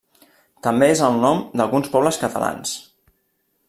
També 0.67 0.87
és 0.93 1.03
el 1.09 1.21
nom 1.25 1.45
d'alguns 1.61 1.93
pobles 1.97 2.21
catalans. 2.25 2.77